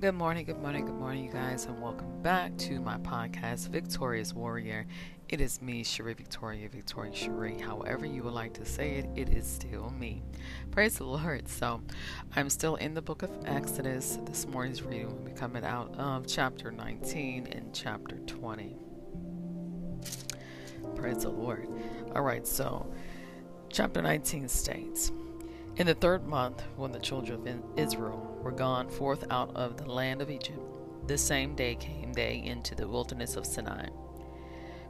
Good 0.00 0.14
morning, 0.14 0.46
good 0.46 0.62
morning, 0.62 0.86
good 0.86 0.94
morning, 0.94 1.24
you 1.26 1.30
guys, 1.30 1.66
and 1.66 1.78
welcome 1.78 2.22
back 2.22 2.56
to 2.56 2.80
my 2.80 2.96
podcast, 2.96 3.68
Victorious 3.68 4.32
Warrior. 4.32 4.86
It 5.28 5.42
is 5.42 5.60
me, 5.60 5.84
Cherie 5.84 6.14
Victoria, 6.14 6.70
Victoria 6.70 7.14
Cherie. 7.14 7.58
However, 7.58 8.06
you 8.06 8.22
would 8.22 8.32
like 8.32 8.54
to 8.54 8.64
say 8.64 8.92
it, 8.94 9.10
it 9.14 9.28
is 9.28 9.46
still 9.46 9.90
me. 9.90 10.22
Praise 10.70 10.96
the 10.96 11.04
Lord. 11.04 11.46
So, 11.48 11.82
I'm 12.34 12.48
still 12.48 12.76
in 12.76 12.94
the 12.94 13.02
book 13.02 13.22
of 13.22 13.30
Exodus. 13.44 14.18
This 14.24 14.46
morning's 14.46 14.82
reading 14.82 15.08
will 15.08 15.16
be 15.16 15.32
coming 15.32 15.66
out 15.66 15.94
of 15.98 16.26
chapter 16.26 16.72
19 16.72 17.48
and 17.48 17.74
chapter 17.74 18.16
20. 18.20 18.76
Praise 20.94 21.24
the 21.24 21.28
Lord. 21.28 21.68
All 22.14 22.22
right, 22.22 22.46
so 22.46 22.90
chapter 23.68 24.00
19 24.00 24.48
states 24.48 25.12
In 25.76 25.86
the 25.86 25.94
third 25.94 26.26
month, 26.26 26.62
when 26.76 26.90
the 26.90 27.00
children 27.00 27.46
of 27.46 27.78
Israel 27.78 28.29
were 28.42 28.52
gone 28.52 28.88
forth 28.88 29.24
out 29.30 29.54
of 29.54 29.76
the 29.76 29.90
land 29.90 30.22
of 30.22 30.30
Egypt, 30.30 30.60
the 31.06 31.18
same 31.18 31.54
day 31.54 31.74
came 31.74 32.12
they 32.12 32.42
into 32.44 32.74
the 32.74 32.88
wilderness 32.88 33.36
of 33.36 33.46
Sinai 33.46 33.88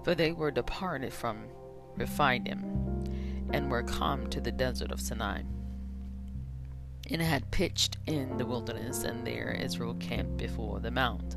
for 0.02 0.14
they 0.14 0.32
were 0.32 0.50
departed 0.50 1.12
from 1.12 1.45
Rephidim, 1.96 3.06
and 3.52 3.70
were 3.70 3.82
come 3.82 4.28
to 4.28 4.41
the 4.41 4.52
desert 4.52 4.91
of 4.91 5.00
Sinai, 5.00 5.42
and 7.10 7.20
had 7.20 7.50
pitched 7.50 7.98
in 8.06 8.36
the 8.38 8.46
wilderness, 8.46 9.05
and 9.05 9.27
there 9.27 9.50
Israel 9.50 9.94
camped 9.94 10.36
before 10.36 10.80
the 10.80 10.91
mount. 10.91 11.36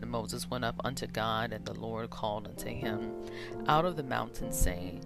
And 0.00 0.10
Moses 0.10 0.50
went 0.50 0.64
up 0.64 0.80
unto 0.84 1.06
God, 1.06 1.52
and 1.52 1.64
the 1.64 1.78
Lord 1.78 2.10
called 2.10 2.48
unto 2.48 2.68
him 2.68 3.12
out 3.68 3.84
of 3.84 3.96
the 3.96 4.02
mountain, 4.02 4.52
saying, 4.52 5.04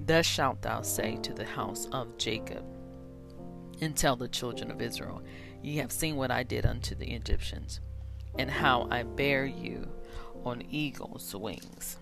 Thus 0.00 0.26
shalt 0.26 0.62
thou 0.62 0.82
say 0.82 1.16
to 1.22 1.32
the 1.32 1.44
house 1.44 1.86
of 1.92 2.18
Jacob, 2.18 2.64
and 3.80 3.96
tell 3.96 4.16
the 4.16 4.28
children 4.28 4.70
of 4.70 4.80
Israel, 4.80 5.22
Ye 5.62 5.76
have 5.76 5.92
seen 5.92 6.16
what 6.16 6.30
I 6.30 6.42
did 6.42 6.66
unto 6.66 6.94
the 6.94 7.12
Egyptians 7.12 7.80
and 8.38 8.50
how 8.50 8.86
I 8.90 9.02
bare 9.02 9.46
you 9.46 9.88
on 10.44 10.62
eagle's 10.70 11.34
wings, 11.34 11.96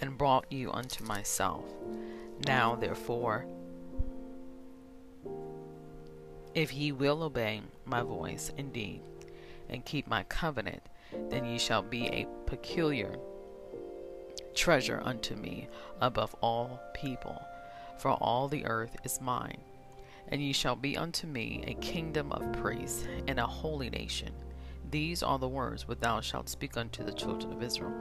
and 0.00 0.18
brought 0.18 0.50
you 0.50 0.72
unto 0.72 1.04
myself. 1.04 1.64
Now, 2.46 2.74
therefore, 2.74 3.46
if 6.54 6.74
ye 6.74 6.92
will 6.92 7.22
obey 7.22 7.62
my 7.84 8.02
voice 8.02 8.50
indeed, 8.56 9.00
and 9.68 9.84
keep 9.84 10.06
my 10.06 10.24
covenant, 10.24 10.82
then 11.30 11.44
ye 11.44 11.58
shall 11.58 11.82
be 11.82 12.06
a 12.06 12.26
peculiar 12.46 13.16
treasure 14.54 15.00
unto 15.04 15.34
me 15.34 15.68
above 16.00 16.34
all 16.40 16.80
people, 16.94 17.40
for 17.98 18.10
all 18.10 18.48
the 18.48 18.66
earth 18.66 18.96
is 19.04 19.20
mine. 19.20 19.60
And 20.32 20.42
ye 20.42 20.54
shall 20.54 20.76
be 20.76 20.96
unto 20.96 21.26
me 21.26 21.62
a 21.66 21.74
kingdom 21.74 22.32
of 22.32 22.54
priests 22.54 23.06
and 23.28 23.38
a 23.38 23.46
holy 23.46 23.90
nation. 23.90 24.32
These 24.90 25.22
are 25.22 25.38
the 25.38 25.46
words 25.46 25.86
which 25.86 26.00
thou 26.00 26.22
shalt 26.22 26.48
speak 26.48 26.78
unto 26.78 27.04
the 27.04 27.12
children 27.12 27.52
of 27.52 27.62
Israel. 27.62 27.92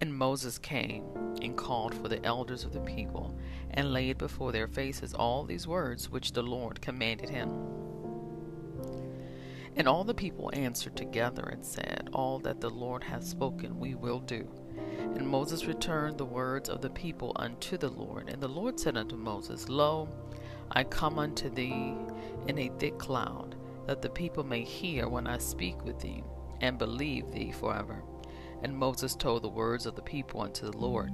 And 0.00 0.12
Moses 0.12 0.58
came 0.58 1.04
and 1.40 1.56
called 1.56 1.94
for 1.94 2.08
the 2.08 2.24
elders 2.24 2.64
of 2.64 2.72
the 2.72 2.80
people, 2.80 3.38
and 3.70 3.92
laid 3.92 4.18
before 4.18 4.50
their 4.50 4.66
faces 4.66 5.14
all 5.14 5.44
these 5.44 5.68
words 5.68 6.10
which 6.10 6.32
the 6.32 6.42
Lord 6.42 6.80
commanded 6.80 7.30
him. 7.30 7.48
And 9.76 9.86
all 9.86 10.02
the 10.02 10.14
people 10.14 10.50
answered 10.52 10.96
together 10.96 11.44
and 11.44 11.64
said, 11.64 12.10
All 12.12 12.40
that 12.40 12.60
the 12.60 12.70
Lord 12.70 13.04
hath 13.04 13.22
spoken 13.22 13.78
we 13.78 13.94
will 13.94 14.18
do. 14.18 14.48
And 15.18 15.26
Moses 15.26 15.66
returned 15.66 16.16
the 16.16 16.24
words 16.24 16.68
of 16.68 16.80
the 16.80 16.90
people 16.90 17.32
unto 17.34 17.76
the 17.76 17.88
Lord. 17.88 18.28
And 18.28 18.40
the 18.40 18.46
Lord 18.46 18.78
said 18.78 18.96
unto 18.96 19.16
Moses, 19.16 19.68
Lo, 19.68 20.08
I 20.70 20.84
come 20.84 21.18
unto 21.18 21.50
thee 21.50 21.96
in 22.46 22.56
a 22.56 22.70
thick 22.78 22.98
cloud, 22.98 23.56
that 23.88 24.00
the 24.00 24.10
people 24.10 24.44
may 24.44 24.62
hear 24.62 25.08
when 25.08 25.26
I 25.26 25.38
speak 25.38 25.84
with 25.84 25.98
thee, 25.98 26.22
and 26.60 26.78
believe 26.78 27.32
thee 27.32 27.50
forever. 27.50 28.04
And 28.62 28.76
Moses 28.76 29.16
told 29.16 29.42
the 29.42 29.48
words 29.48 29.86
of 29.86 29.96
the 29.96 30.02
people 30.02 30.40
unto 30.40 30.70
the 30.70 30.78
Lord. 30.78 31.10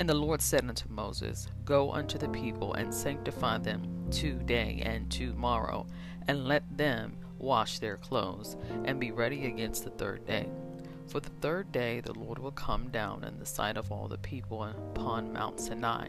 And 0.00 0.08
the 0.08 0.14
Lord 0.14 0.42
said 0.42 0.68
unto 0.68 0.88
Moses, 0.88 1.46
Go 1.64 1.92
unto 1.92 2.18
the 2.18 2.28
people, 2.30 2.74
and 2.74 2.92
sanctify 2.92 3.58
them 3.58 4.08
today 4.10 4.82
and 4.84 5.08
tomorrow, 5.08 5.86
and 6.26 6.48
let 6.48 6.64
them 6.76 7.16
wash 7.46 7.78
their 7.78 7.96
clothes, 7.96 8.56
and 8.84 8.98
be 8.98 9.12
ready 9.12 9.46
against 9.46 9.84
the 9.84 9.90
third 9.90 10.26
day. 10.26 10.48
For 11.06 11.20
the 11.20 11.30
third 11.40 11.70
day 11.70 12.00
the 12.00 12.18
Lord 12.18 12.40
will 12.40 12.50
come 12.50 12.88
down 12.88 13.22
in 13.22 13.38
the 13.38 13.46
sight 13.46 13.76
of 13.76 13.92
all 13.92 14.08
the 14.08 14.18
people 14.18 14.64
upon 14.64 15.32
Mount 15.32 15.60
Sinai. 15.60 16.08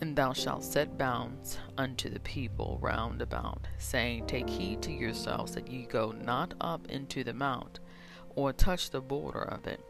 And 0.00 0.14
thou 0.14 0.32
shalt 0.32 0.62
set 0.62 0.96
bounds 0.96 1.58
unto 1.76 2.08
the 2.08 2.20
people 2.20 2.78
round 2.80 3.20
about, 3.20 3.66
saying, 3.78 4.26
Take 4.26 4.48
heed 4.48 4.80
to 4.82 4.92
yourselves 4.92 5.54
that 5.54 5.68
ye 5.68 5.86
go 5.86 6.12
not 6.12 6.54
up 6.60 6.86
into 6.88 7.24
the 7.24 7.34
mount, 7.34 7.80
or 8.36 8.52
touch 8.52 8.90
the 8.90 9.00
border 9.00 9.42
of 9.42 9.66
it. 9.66 9.80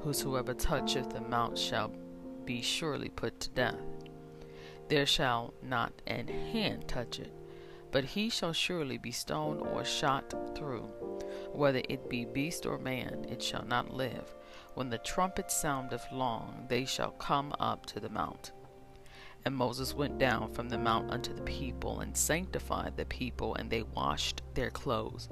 Whosoever 0.00 0.54
toucheth 0.54 1.10
the 1.10 1.20
mount 1.20 1.56
shall 1.56 1.92
be 2.44 2.62
surely 2.62 3.10
put 3.10 3.38
to 3.40 3.50
death. 3.50 3.78
There 4.88 5.06
shall 5.06 5.54
not 5.62 5.92
an 6.06 6.26
hand 6.26 6.88
touch 6.88 7.20
it, 7.20 7.32
but 7.90 8.04
he 8.04 8.28
shall 8.28 8.52
surely 8.52 8.98
be 8.98 9.10
stoned 9.10 9.60
or 9.60 9.84
shot 9.84 10.34
through. 10.56 10.88
Whether 11.52 11.82
it 11.88 12.08
be 12.08 12.24
beast 12.24 12.66
or 12.66 12.78
man, 12.78 13.26
it 13.28 13.42
shall 13.42 13.64
not 13.64 13.94
live. 13.94 14.34
When 14.74 14.90
the 14.90 14.98
trumpet 14.98 15.50
soundeth 15.50 16.06
long, 16.12 16.66
they 16.68 16.84
shall 16.84 17.10
come 17.12 17.52
up 17.58 17.86
to 17.86 18.00
the 18.00 18.10
mount. 18.10 18.52
And 19.44 19.56
Moses 19.56 19.94
went 19.94 20.18
down 20.18 20.52
from 20.52 20.68
the 20.68 20.78
mount 20.78 21.10
unto 21.10 21.32
the 21.32 21.42
people, 21.42 22.00
and 22.00 22.16
sanctified 22.16 22.96
the 22.96 23.06
people, 23.06 23.54
and 23.54 23.70
they 23.70 23.82
washed 23.82 24.42
their 24.54 24.70
clothes. 24.70 25.28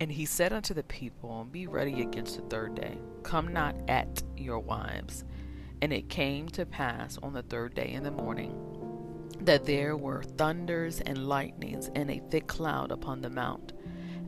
And 0.00 0.10
he 0.10 0.24
said 0.24 0.52
unto 0.52 0.72
the 0.72 0.82
people, 0.84 1.46
Be 1.50 1.66
ready 1.66 2.00
against 2.00 2.36
the 2.36 2.42
third 2.42 2.74
day. 2.74 2.98
Come 3.22 3.52
not 3.52 3.76
at 3.88 4.22
your 4.36 4.58
wives. 4.58 5.24
And 5.82 5.92
it 5.92 6.08
came 6.08 6.48
to 6.50 6.66
pass 6.66 7.18
on 7.22 7.32
the 7.32 7.42
third 7.42 7.74
day 7.74 7.92
in 7.92 8.02
the 8.02 8.10
morning 8.10 8.54
that 9.40 9.64
there 9.64 9.96
were 9.96 10.22
thunders 10.22 11.00
and 11.00 11.26
lightnings 11.26 11.90
and 11.94 12.10
a 12.10 12.22
thick 12.30 12.46
cloud 12.46 12.90
upon 12.90 13.22
the 13.22 13.30
mount, 13.30 13.72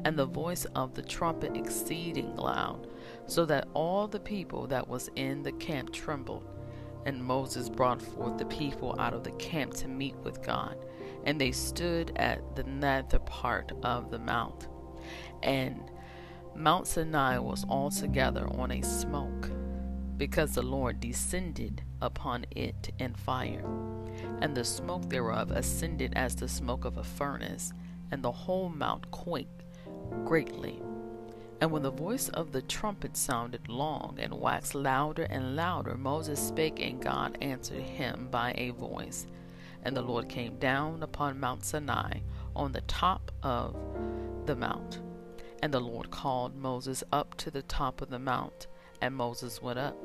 and 0.04 0.18
the 0.18 0.26
voice 0.26 0.64
of 0.74 0.94
the 0.94 1.02
trumpet 1.02 1.56
exceeding 1.56 2.34
loud, 2.36 2.88
so 3.26 3.44
that 3.44 3.68
all 3.74 4.08
the 4.08 4.20
people 4.20 4.66
that 4.66 4.88
was 4.88 5.10
in 5.16 5.42
the 5.42 5.52
camp 5.52 5.92
trembled. 5.92 6.48
And 7.04 7.22
Moses 7.22 7.68
brought 7.68 8.00
forth 8.00 8.38
the 8.38 8.46
people 8.46 8.94
out 8.98 9.12
of 9.12 9.24
the 9.24 9.32
camp 9.32 9.74
to 9.74 9.88
meet 9.88 10.16
with 10.16 10.42
God, 10.42 10.76
and 11.24 11.40
they 11.40 11.52
stood 11.52 12.12
at 12.16 12.56
the 12.56 12.64
nether 12.64 13.18
part 13.18 13.72
of 13.82 14.10
the 14.10 14.18
mount. 14.18 14.68
And 15.42 15.90
Mount 16.54 16.86
Sinai 16.86 17.38
was 17.38 17.64
altogether 17.68 18.46
on 18.58 18.70
a 18.70 18.82
smoke, 18.82 19.50
because 20.16 20.54
the 20.54 20.62
Lord 20.62 21.00
descended 21.00 21.82
upon 22.00 22.46
it 22.50 22.92
in 22.98 23.14
fire 23.14 23.64
and 24.40 24.56
the 24.56 24.64
smoke 24.64 25.08
thereof 25.08 25.50
ascended 25.50 26.12
as 26.16 26.34
the 26.34 26.48
smoke 26.48 26.84
of 26.84 26.98
a 26.98 27.04
furnace, 27.04 27.72
and 28.10 28.22
the 28.22 28.32
whole 28.32 28.68
mount 28.68 29.10
quaked 29.10 29.62
greatly. 30.24 30.82
And 31.60 31.70
when 31.70 31.82
the 31.82 31.92
voice 31.92 32.28
of 32.30 32.50
the 32.50 32.62
trumpet 32.62 33.16
sounded 33.16 33.68
long 33.68 34.18
and 34.18 34.34
waxed 34.34 34.74
louder 34.74 35.24
and 35.30 35.54
louder, 35.54 35.96
Moses 35.96 36.40
spake, 36.40 36.80
and 36.80 37.00
God 37.00 37.38
answered 37.40 37.82
him 37.82 38.28
by 38.32 38.52
a 38.56 38.70
voice. 38.70 39.28
And 39.84 39.96
the 39.96 40.02
Lord 40.02 40.28
came 40.28 40.58
down 40.58 41.04
upon 41.04 41.38
Mount 41.38 41.64
Sinai 41.64 42.18
on 42.56 42.72
the 42.72 42.80
top 42.82 43.30
of 43.44 43.76
the 44.46 44.56
mount. 44.56 45.00
And 45.62 45.72
the 45.72 45.80
Lord 45.80 46.10
called 46.10 46.56
Moses 46.56 47.04
up 47.12 47.36
to 47.36 47.50
the 47.50 47.62
top 47.62 48.00
of 48.00 48.10
the 48.10 48.18
mount, 48.18 48.66
and 49.02 49.14
Moses 49.14 49.60
went 49.60 49.78
up. 49.78 49.96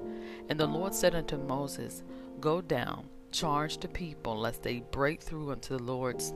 And 0.50 0.60
the 0.60 0.68
Lord 0.68 0.94
said 0.94 1.16
unto 1.16 1.38
Moses, 1.38 2.04
Go 2.42 2.60
down 2.60 3.08
charge 3.32 3.78
the 3.78 3.88
people 3.88 4.38
lest 4.38 4.64
they 4.64 4.80
break 4.92 5.22
through 5.22 5.52
unto 5.52 5.78
the 5.78 5.84
Lord's 5.84 6.34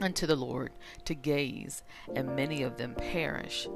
unto 0.00 0.26
the 0.26 0.36
Lord 0.36 0.72
to 1.06 1.14
gaze, 1.14 1.82
and 2.14 2.36
many 2.36 2.62
of 2.62 2.76
them 2.76 2.94
perish. 2.94 3.66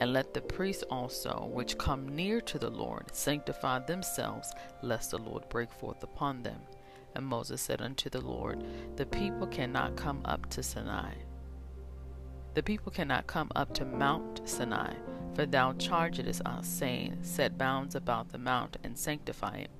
And 0.00 0.12
let 0.12 0.34
the 0.34 0.42
priests 0.42 0.84
also, 0.90 1.48
which 1.50 1.78
come 1.78 2.14
near 2.14 2.42
to 2.42 2.58
the 2.58 2.68
Lord, 2.68 3.14
sanctify 3.14 3.78
themselves, 3.80 4.52
lest 4.82 5.12
the 5.12 5.18
Lord 5.18 5.48
break 5.48 5.72
forth 5.72 6.02
upon 6.02 6.42
them. 6.42 6.60
And 7.14 7.24
Moses 7.24 7.62
said 7.62 7.80
unto 7.80 8.10
the 8.10 8.20
Lord, 8.20 8.64
The 8.96 9.06
people 9.06 9.46
cannot 9.46 9.96
come 9.96 10.20
up 10.26 10.48
to 10.50 10.62
Sinai. 10.62 11.14
The 12.52 12.62
people 12.62 12.92
cannot 12.92 13.26
come 13.26 13.50
up 13.56 13.72
to 13.74 13.86
Mount 13.86 14.42
Sinai, 14.44 14.92
for 15.34 15.46
thou 15.46 15.72
chargest 15.74 16.42
us, 16.44 16.66
saying, 16.66 17.18
Set 17.22 17.58
bounds 17.58 17.94
about 17.94 18.28
the 18.30 18.38
mount, 18.38 18.76
and 18.84 18.96
sanctify 18.96 19.56
it. 19.56 19.70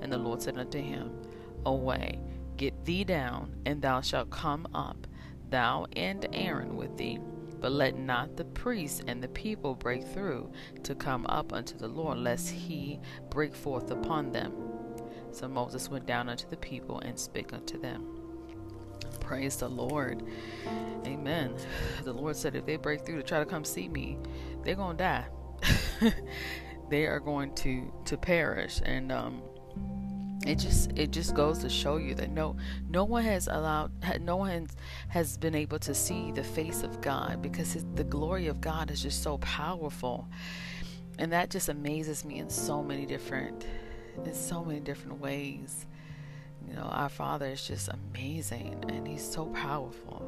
And 0.00 0.12
the 0.12 0.18
Lord 0.18 0.42
said 0.42 0.58
unto 0.58 0.80
him, 0.80 1.12
away. 1.64 2.20
Get 2.56 2.84
thee 2.84 3.04
down, 3.04 3.54
and 3.66 3.80
thou 3.80 4.00
shalt 4.00 4.30
come 4.30 4.66
up, 4.74 5.06
thou 5.50 5.86
and 5.96 6.26
Aaron 6.32 6.76
with 6.76 6.96
thee, 6.96 7.18
But 7.60 7.72
let 7.72 7.96
not 7.96 8.36
the 8.36 8.44
priests 8.44 9.02
and 9.06 9.22
the 9.22 9.28
people 9.28 9.74
break 9.74 10.04
through 10.04 10.52
to 10.82 10.94
come 10.94 11.26
up 11.28 11.52
unto 11.52 11.76
the 11.76 11.88
Lord, 11.88 12.18
lest 12.18 12.50
he 12.50 13.00
break 13.30 13.54
forth 13.54 13.90
upon 13.90 14.32
them. 14.32 14.52
So 15.30 15.48
Moses 15.48 15.88
went 15.88 16.06
down 16.06 16.28
unto 16.28 16.48
the 16.48 16.56
people 16.56 16.98
and 17.00 17.18
spake 17.18 17.52
unto 17.52 17.80
them. 17.80 18.21
Praise 19.22 19.56
the 19.56 19.68
Lord. 19.68 20.22
Amen. 21.06 21.54
The 22.04 22.12
Lord 22.12 22.36
said, 22.36 22.56
if 22.56 22.66
they 22.66 22.76
break 22.76 23.06
through 23.06 23.16
to 23.16 23.22
try 23.22 23.38
to 23.38 23.46
come 23.46 23.64
see 23.64 23.88
me, 23.88 24.18
they're 24.64 24.74
going 24.74 24.96
to 24.96 25.04
die. 25.04 25.26
they 26.90 27.06
are 27.06 27.20
going 27.20 27.54
to 27.54 27.92
to 28.04 28.16
perish. 28.16 28.80
And 28.84 29.12
um, 29.12 29.40
it 30.44 30.58
just 30.58 30.90
it 30.96 31.10
just 31.10 31.34
goes 31.34 31.58
to 31.58 31.68
show 31.68 31.96
you 31.96 32.14
that 32.16 32.30
no 32.30 32.56
no 32.88 33.04
one 33.04 33.22
has 33.22 33.46
allowed 33.46 33.92
no 34.20 34.36
one 34.36 34.66
has 35.08 35.36
been 35.38 35.54
able 35.54 35.78
to 35.78 35.94
see 35.94 36.32
the 36.32 36.42
face 36.42 36.82
of 36.82 37.00
God 37.00 37.40
because 37.40 37.72
his, 37.72 37.84
the 37.94 38.04
glory 38.04 38.48
of 38.48 38.60
God 38.60 38.90
is 38.90 39.02
just 39.02 39.22
so 39.22 39.38
powerful 39.38 40.28
and 41.18 41.32
that 41.32 41.50
just 41.50 41.68
amazes 41.68 42.24
me 42.24 42.38
in 42.38 42.50
so 42.50 42.82
many 42.82 43.06
different 43.06 43.66
in 44.24 44.34
so 44.34 44.64
many 44.64 44.80
different 44.80 45.20
ways 45.20 45.86
you 46.72 46.78
know 46.78 46.88
our 46.88 47.08
father 47.08 47.46
is 47.46 47.66
just 47.66 47.88
amazing 47.88 48.82
and 48.88 49.06
he's 49.06 49.22
so 49.22 49.46
powerful 49.46 50.26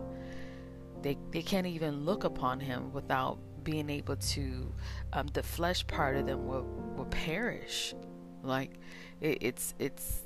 they 1.02 1.16
they 1.30 1.42
can't 1.42 1.66
even 1.66 2.04
look 2.04 2.24
upon 2.24 2.60
him 2.60 2.92
without 2.92 3.38
being 3.64 3.88
able 3.88 4.16
to 4.16 4.70
um, 5.14 5.26
the 5.32 5.42
flesh 5.42 5.86
part 5.86 6.16
of 6.16 6.26
them 6.26 6.46
will 6.46 6.66
will 6.96 7.06
perish 7.06 7.94
like 8.42 8.70
it, 9.20 9.38
it's 9.40 9.74
it's 9.78 10.24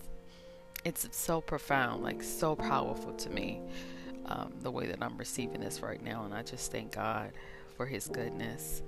it's 0.84 1.08
so 1.16 1.40
profound, 1.40 2.02
like 2.02 2.22
so 2.22 2.56
powerful 2.56 3.12
to 3.12 3.30
me. 3.30 3.60
Um, 4.26 4.52
the 4.62 4.70
way 4.70 4.86
that 4.86 5.02
I'm 5.02 5.16
receiving 5.16 5.60
this 5.60 5.80
right 5.80 6.02
now, 6.02 6.24
and 6.24 6.34
I 6.34 6.42
just 6.42 6.70
thank 6.70 6.92
God 6.92 7.32
for 7.76 7.86
His 7.86 8.08
goodness, 8.08 8.82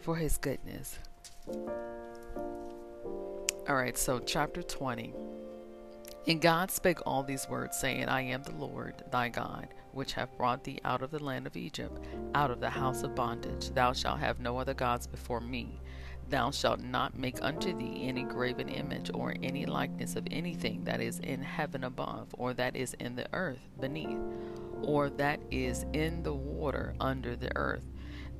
for 0.00 0.16
His 0.16 0.38
goodness. 0.38 0.98
All 3.68 3.76
right, 3.76 3.96
so 3.96 4.18
chapter 4.18 4.62
20. 4.62 5.14
And 6.26 6.40
God 6.40 6.70
spake 6.70 6.98
all 7.06 7.22
these 7.22 7.48
words, 7.48 7.78
saying, 7.78 8.08
I 8.08 8.20
am 8.20 8.42
the 8.42 8.54
Lord 8.54 9.02
thy 9.10 9.30
God, 9.30 9.68
which 9.92 10.12
have 10.12 10.36
brought 10.36 10.64
thee 10.64 10.78
out 10.84 11.02
of 11.02 11.10
the 11.10 11.22
land 11.22 11.46
of 11.46 11.56
Egypt, 11.56 11.98
out 12.34 12.50
of 12.50 12.60
the 12.60 12.70
house 12.70 13.02
of 13.02 13.14
bondage. 13.14 13.70
Thou 13.70 13.92
shalt 13.92 14.20
have 14.20 14.38
no 14.38 14.58
other 14.58 14.74
gods 14.74 15.06
before 15.06 15.40
me. 15.40 15.80
Thou 16.28 16.50
shalt 16.50 16.80
not 16.80 17.18
make 17.18 17.42
unto 17.42 17.76
thee 17.76 18.04
any 18.06 18.22
graven 18.22 18.68
image 18.68 19.10
or 19.12 19.34
any 19.42 19.66
likeness 19.66 20.14
of 20.14 20.26
anything 20.30 20.84
that 20.84 21.00
is 21.00 21.18
in 21.20 21.42
heaven 21.42 21.84
above, 21.84 22.28
or 22.38 22.54
that 22.54 22.76
is 22.76 22.94
in 23.00 23.16
the 23.16 23.26
earth 23.32 23.68
beneath, 23.80 24.20
or 24.82 25.10
that 25.10 25.40
is 25.50 25.86
in 25.92 26.22
the 26.22 26.34
water 26.34 26.94
under 27.00 27.34
the 27.34 27.50
earth. 27.56 27.89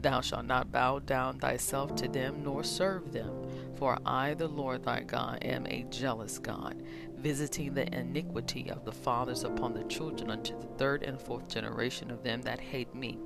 Thou 0.01 0.23
shalt 0.23 0.47
not 0.47 0.73
bow 0.73 0.99
down 1.01 1.39
thyself 1.39 1.95
to 1.97 2.09
them, 2.09 2.43
nor 2.43 2.65
serve 2.65 3.13
them. 3.13 3.33
For 3.77 3.99
I, 4.07 4.35
the 4.35 4.49
Lord 4.49 4.85
thy 4.85 5.01
God, 5.01 5.39
am 5.43 5.67
a 5.67 5.87
jealous 5.91 6.39
God, 6.39 6.83
visiting 7.17 7.75
the 7.75 7.93
iniquity 7.95 8.71
of 8.71 8.85
the 8.85 8.93
fathers 8.93 9.45
upon 9.45 9.75
the 9.75 9.85
children 9.85 10.31
unto 10.31 10.59
the 10.59 10.67
third 10.79 11.03
and 11.03 11.21
fourth 11.21 11.49
generation 11.49 12.11
of 12.11 12.23
them 12.23 12.41
that 12.43 12.61
hate 12.61 12.95
me, 12.95 13.19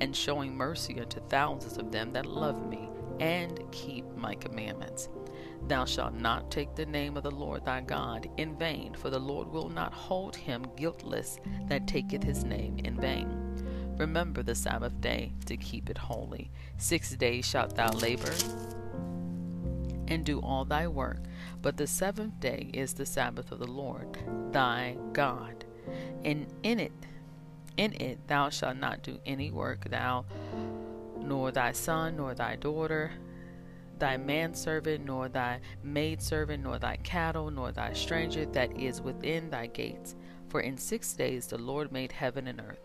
and 0.00 0.14
showing 0.14 0.56
mercy 0.56 1.00
unto 1.00 1.20
thousands 1.28 1.76
of 1.76 1.92
them 1.92 2.12
that 2.12 2.26
love 2.26 2.66
me 2.66 2.88
and 3.20 3.60
keep 3.72 4.04
my 4.16 4.34
commandments. 4.34 5.08
Thou 5.68 5.84
shalt 5.84 6.14
not 6.14 6.50
take 6.50 6.74
the 6.74 6.86
name 6.86 7.16
of 7.16 7.22
the 7.22 7.30
Lord 7.30 7.64
thy 7.64 7.80
God 7.80 8.28
in 8.36 8.56
vain, 8.56 8.94
for 8.94 9.10
the 9.10 9.18
Lord 9.18 9.48
will 9.48 9.68
not 9.68 9.92
hold 9.92 10.36
him 10.36 10.64
guiltless 10.76 11.38
that 11.68 11.86
taketh 11.86 12.22
his 12.22 12.44
name 12.44 12.78
in 12.84 13.00
vain. 13.00 13.65
Remember 13.98 14.42
the 14.42 14.54
Sabbath 14.54 15.00
day 15.00 15.32
to 15.46 15.56
keep 15.56 15.88
it 15.88 15.98
holy. 15.98 16.50
Six 16.76 17.10
days 17.16 17.46
shalt 17.46 17.76
thou 17.76 17.90
labor 17.92 18.32
and 20.08 20.24
do 20.24 20.40
all 20.40 20.64
thy 20.64 20.86
work, 20.86 21.18
but 21.62 21.76
the 21.76 21.86
seventh 21.86 22.38
day 22.38 22.70
is 22.72 22.92
the 22.92 23.06
Sabbath 23.06 23.50
of 23.52 23.58
the 23.58 23.66
Lord 23.66 24.18
thy 24.52 24.96
God. 25.12 25.64
And 26.24 26.46
in 26.62 26.78
it, 26.78 26.92
in 27.76 27.94
it 27.94 28.26
thou 28.28 28.50
shalt 28.50 28.76
not 28.76 29.02
do 29.02 29.18
any 29.26 29.50
work, 29.50 29.88
thou 29.88 30.24
nor 31.18 31.50
thy 31.50 31.72
son, 31.72 32.16
nor 32.16 32.34
thy 32.34 32.56
daughter, 32.56 33.10
thy 33.98 34.16
manservant, 34.16 35.04
nor 35.04 35.28
thy 35.28 35.60
maidservant, 35.82 36.62
nor 36.62 36.78
thy 36.78 36.96
cattle, 36.96 37.50
nor 37.50 37.72
thy 37.72 37.92
stranger 37.92 38.46
that 38.46 38.78
is 38.78 39.00
within 39.00 39.50
thy 39.50 39.66
gates. 39.66 40.14
For 40.48 40.60
in 40.60 40.76
six 40.76 41.14
days 41.14 41.46
the 41.46 41.58
Lord 41.58 41.90
made 41.90 42.12
heaven 42.12 42.46
and 42.46 42.60
earth, 42.60 42.78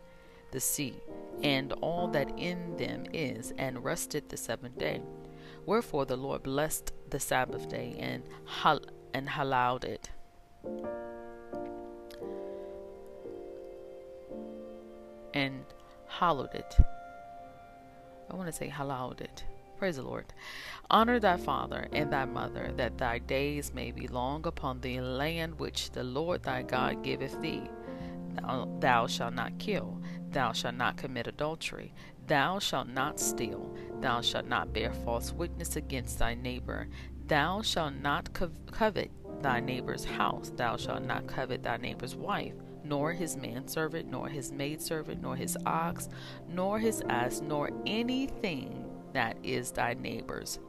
the 0.51 0.59
sea, 0.59 0.95
and 1.43 1.73
all 1.81 2.07
that 2.09 2.37
in 2.37 2.75
them 2.77 3.05
is, 3.13 3.53
and 3.57 3.83
rested 3.83 4.29
the 4.29 4.37
seventh 4.37 4.77
day. 4.77 5.01
Wherefore 5.65 6.05
the 6.05 6.17
Lord 6.17 6.43
blessed 6.43 6.93
the 7.09 7.19
Sabbath 7.19 7.69
day 7.69 7.95
and 7.99 8.23
hal- 8.45 8.85
and 9.13 9.29
hallowed 9.29 9.83
it. 9.83 10.09
And 15.33 15.65
hallowed 16.07 16.53
it. 16.53 16.77
I 18.29 18.35
want 18.35 18.47
to 18.47 18.53
say 18.53 18.67
hallowed 18.67 19.21
it. 19.21 19.45
Praise 19.77 19.95
the 19.95 20.03
Lord. 20.03 20.25
Honor 20.89 21.19
thy 21.19 21.37
father 21.37 21.87
and 21.91 22.13
thy 22.13 22.25
mother, 22.25 22.71
that 22.77 22.97
thy 22.97 23.17
days 23.17 23.73
may 23.73 23.91
be 23.91 24.07
long 24.07 24.45
upon 24.45 24.79
the 24.81 25.01
land 25.01 25.57
which 25.57 25.89
the 25.91 26.03
Lord 26.03 26.43
thy 26.43 26.61
God 26.61 27.03
giveth 27.03 27.41
thee. 27.41 27.63
Thou, 28.35 28.77
thou 28.79 29.07
shalt 29.07 29.33
not 29.33 29.57
kill. 29.57 29.99
Thou 30.31 30.53
shalt 30.53 30.75
not 30.75 30.97
commit 30.97 31.27
adultery. 31.27 31.93
Thou 32.27 32.59
shalt 32.59 32.87
not 32.87 33.19
steal. 33.19 33.75
Thou 33.99 34.21
shalt 34.21 34.47
not 34.47 34.73
bear 34.73 34.93
false 34.93 35.33
witness 35.33 35.75
against 35.75 36.19
thy 36.19 36.35
neighbor. 36.35 36.87
Thou 37.27 37.61
shalt 37.61 37.95
not 37.95 38.33
covet 38.33 39.11
thy 39.41 39.59
neighbor's 39.59 40.05
house. 40.05 40.51
Thou 40.55 40.77
shalt 40.77 41.03
not 41.03 41.27
covet 41.27 41.63
thy 41.63 41.77
neighbor's 41.77 42.15
wife 42.15 42.53
nor 42.83 43.13
his 43.13 43.37
manservant, 43.37 44.09
nor 44.09 44.27
his 44.27 44.51
maidservant, 44.51 45.21
nor 45.21 45.35
his 45.35 45.57
ox, 45.65 46.09
nor 46.49 46.79
his 46.79 47.01
ass, 47.09 47.41
nor 47.41 47.69
anything 47.85 48.85
that 49.13 49.37
is 49.43 49.71
thy 49.71 49.93
neighbor's. 49.93 50.59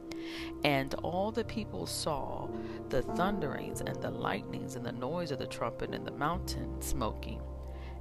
And 0.63 0.93
all 0.95 1.31
the 1.31 1.43
people 1.43 1.85
saw 1.85 2.47
the 2.89 3.01
thunderings 3.01 3.81
and 3.81 4.01
the 4.01 4.11
lightnings 4.11 4.75
and 4.75 4.85
the 4.85 4.91
noise 4.91 5.31
of 5.31 5.39
the 5.39 5.47
trumpet 5.47 5.93
and 5.93 6.05
the 6.05 6.11
mountain 6.11 6.81
smoking. 6.81 7.41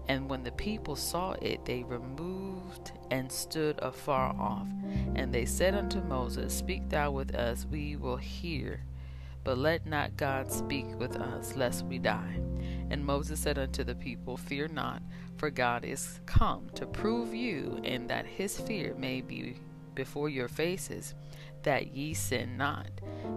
And 0.08 0.28
when 0.28 0.43
the 0.43 0.52
people 0.52 0.96
saw 0.96 1.32
it, 1.32 1.64
they 1.64 1.84
removed 1.84 2.93
and 3.11 3.30
stood 3.30 3.78
afar 3.80 4.35
off. 4.38 4.66
And 5.14 5.32
they 5.32 5.44
said 5.44 5.75
unto 5.75 6.00
Moses, 6.00 6.54
Speak 6.54 6.88
thou 6.88 7.11
with 7.11 7.35
us, 7.35 7.66
we 7.71 7.97
will 7.97 8.16
hear. 8.16 8.80
But 9.44 9.59
let 9.59 9.87
not 9.87 10.16
God 10.16 10.52
speak 10.52 10.87
with 10.99 11.16
us, 11.16 11.56
lest 11.56 11.85
we 11.87 11.99
die. 11.99 12.40
And 12.90 13.04
Moses 13.04 13.40
said 13.40 13.59
unto 13.59 13.85
the 13.85 13.94
people, 13.94 14.37
Fear 14.37 14.68
not, 14.68 15.02
for 15.37 15.50
God 15.50 15.85
is 15.85 16.21
come 16.26 16.68
to 16.75 16.87
prove 16.87 17.35
you, 17.35 17.80
and 17.85 18.09
that 18.09 18.26
his 18.26 18.59
fear 18.61 18.94
may 18.97 19.21
be 19.21 19.56
before 19.94 20.28
your 20.28 20.49
faces, 20.49 21.14
that 21.62 21.94
ye 21.94 22.14
sin 22.14 22.56
not. 22.56 22.90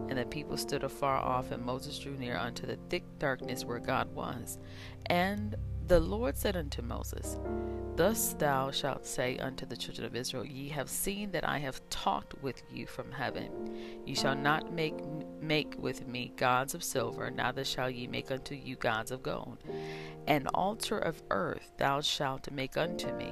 And 0.10 0.18
the 0.18 0.26
people 0.26 0.58
stood 0.58 0.84
afar 0.84 1.18
off, 1.18 1.52
and 1.52 1.64
Moses 1.64 1.98
drew 1.98 2.16
near 2.16 2.38
unto 2.38 2.68
the 2.68 2.78
thick 2.90 3.04
darkness 3.20 3.66
where 3.66 3.80
God 3.80 4.14
was. 4.14 4.60
And 5.08 5.56
the 5.88 6.00
Lord 6.00 6.36
said 6.36 6.56
unto 6.56 6.82
Moses, 6.82 7.38
Thus 7.96 8.34
thou 8.34 8.72
shalt 8.72 9.06
say 9.06 9.38
unto 9.38 9.66
the 9.66 9.78
children 9.78 10.06
of 10.06 10.16
Israel, 10.16 10.46
Ye 10.46 10.68
have 10.70 10.90
seen 10.90 11.32
that 11.32 11.48
I 11.48 11.60
have 11.60 11.88
talked 11.90 12.34
with 12.42 12.62
you 12.72 12.88
from 12.88 13.12
heaven. 13.12 13.52
Ye 14.06 14.16
shall 14.16 14.36
not 14.36 14.74
make 14.74 14.96
make 15.40 15.76
with 15.78 16.08
me 16.08 16.34
gods 16.36 16.74
of 16.74 16.84
silver, 16.84 17.30
neither 17.30 17.64
shall 17.64 17.90
ye 17.90 18.08
make 18.08 18.32
unto 18.32 18.56
you 18.56 18.76
gods 18.76 19.12
of 19.12 19.24
gold. 19.24 19.60
An 20.28 20.48
altar 20.48 20.98
of 20.98 21.22
earth 21.30 21.72
thou 21.78 22.02
shalt 22.02 22.52
make 22.52 22.78
unto 22.78 23.14
me, 23.14 23.32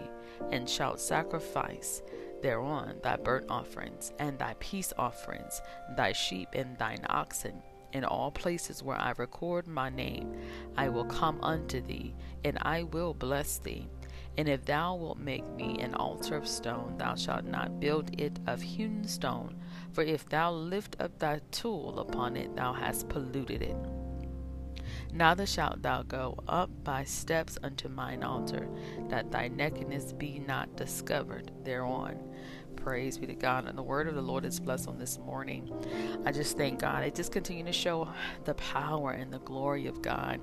and 0.52 0.70
shalt 0.70 1.00
sacrifice 1.00 2.04
thereon 2.42 3.00
thy 3.02 3.18
burnt 3.18 3.50
offerings, 3.50 4.14
and 4.20 4.38
thy 4.38 4.54
peace 4.60 4.94
offerings, 4.98 5.62
thy 5.98 6.12
sheep 6.12 6.50
and 6.54 6.78
thine 6.78 7.04
oxen 7.10 7.64
in 7.94 8.04
all 8.04 8.32
places 8.32 8.84
where 8.84 8.98
I 8.98 9.14
record 9.18 9.68
my 9.68 9.90
name, 9.90 10.36
I 10.76 10.90
will 10.90 11.06
come 11.06 11.40
unto 11.42 11.82
thee, 11.82 12.14
and 12.44 12.58
I 12.62 12.84
will 12.84 13.14
bless 13.14 13.60
thee. 13.60 13.88
And 14.38 14.50
if 14.50 14.66
thou 14.66 14.96
wilt 14.96 15.20
make 15.20 15.48
me 15.52 15.78
an 15.80 15.94
altar 15.94 16.36
of 16.36 16.48
stone, 16.48 16.96
thou 16.98 17.16
shalt 17.16 17.46
not 17.46 17.80
build 17.80 18.20
it 18.20 18.40
of 18.48 18.62
hewn 18.62 19.08
stone, 19.08 19.56
for 19.92 20.04
if 20.04 20.28
thou 20.28 20.52
lift 20.52 20.96
up 21.00 21.20
thy 21.20 21.40
tool 21.52 22.00
upon 22.00 22.36
it, 22.36 22.56
thou 22.56 22.74
hast 22.74 23.10
polluted 23.10 23.62
it. 23.62 23.78
Neither 25.12 25.46
shalt 25.46 25.84
thou 25.84 26.02
go 26.02 26.36
up 26.48 26.72
by 26.84 27.04
steps 27.04 27.60
unto 27.62 27.88
mine 27.88 28.24
altar, 28.24 28.68
that 29.10 29.32
thy 29.32 29.48
nakedness 29.48 30.14
be 30.14 30.40
not 30.40 30.76
discovered 30.76 31.52
thereon. 31.64 32.18
Praise 32.84 33.18
be 33.18 33.26
to 33.28 33.34
God. 33.34 33.66
And 33.66 33.78
the 33.78 33.84
word 33.84 34.10
of 34.10 34.16
the 34.16 34.22
Lord 34.22 34.44
is 34.44 34.60
blessed 34.60 34.90
on 34.90 35.00
this 35.00 35.18
morning. 35.18 35.72
I 36.26 36.34
just 36.34 36.58
thank 36.58 36.82
God. 36.82 37.06
It 37.06 37.16
just 37.16 37.32
continue 37.32 37.64
to 37.64 37.72
show 37.72 38.10
the 38.44 38.56
power 38.56 39.12
and 39.12 39.32
the 39.32 39.40
glory 39.40 39.88
of 39.88 40.02
God. 40.02 40.42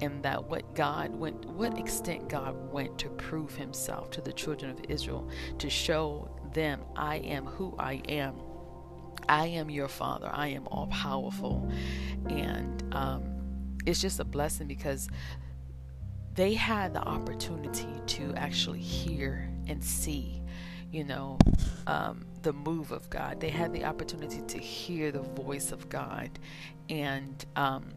And 0.00 0.22
that 0.22 0.48
what 0.48 0.76
God 0.76 1.12
went, 1.12 1.44
what 1.44 1.76
extent 1.76 2.28
God 2.28 2.54
went 2.70 3.00
to 3.00 3.08
prove 3.08 3.56
himself 3.56 4.12
to 4.12 4.20
the 4.20 4.32
children 4.32 4.70
of 4.70 4.80
Israel, 4.88 5.28
to 5.58 5.68
show 5.68 6.30
them, 6.54 6.82
I 6.94 7.16
am 7.16 7.46
who 7.46 7.74
I 7.80 7.94
am. 8.08 8.36
I 9.28 9.48
am 9.48 9.68
your 9.68 9.88
father. 9.88 10.30
I 10.32 10.48
am 10.48 10.68
all 10.68 10.86
powerful. 10.86 11.68
And 12.28 12.94
um, 12.94 13.24
it's 13.86 14.00
just 14.00 14.20
a 14.20 14.24
blessing 14.24 14.68
because 14.68 15.08
they 16.34 16.54
had 16.54 16.94
the 16.94 17.02
opportunity 17.02 17.88
to 18.06 18.32
actually 18.36 18.80
hear 18.80 19.52
and 19.66 19.82
see, 19.82 20.41
you 20.92 21.04
know, 21.04 21.38
um, 21.86 22.24
the 22.42 22.52
move 22.52 22.92
of 22.92 23.08
God. 23.10 23.40
They 23.40 23.48
had 23.48 23.72
the 23.72 23.84
opportunity 23.84 24.42
to 24.42 24.58
hear 24.58 25.10
the 25.10 25.22
voice 25.22 25.72
of 25.72 25.88
God. 25.88 26.30
And 26.88 27.44
um, 27.56 27.88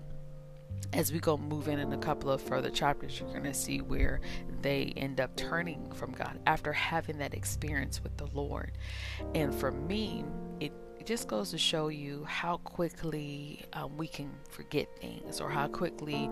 as 0.93 1.11
we 1.11 1.19
go 1.19 1.37
move 1.37 1.67
in 1.67 1.79
a 1.91 1.97
couple 1.97 2.31
of 2.31 2.41
further 2.41 2.69
chapters, 2.69 3.19
you're 3.19 3.29
going 3.29 3.43
to 3.43 3.53
see 3.53 3.81
where 3.81 4.21
they 4.61 4.93
end 4.95 5.19
up 5.19 5.35
turning 5.35 5.91
from 5.91 6.11
God 6.11 6.39
after 6.47 6.71
having 6.71 7.17
that 7.17 7.33
experience 7.33 8.01
with 8.01 8.15
the 8.17 8.27
Lord. 8.33 8.71
And 9.35 9.53
for 9.53 9.71
me, 9.71 10.23
it 10.59 10.71
it 10.97 11.09
just 11.09 11.27
goes 11.27 11.51
to 11.51 11.57
show 11.59 11.89
you 11.89 12.23
how 12.23 12.57
quickly 12.57 13.63
um, 13.73 13.95
we 13.95 14.07
can 14.07 14.31
forget 14.49 14.87
things 14.99 15.39
or 15.39 15.51
how 15.51 15.67
quickly 15.67 16.27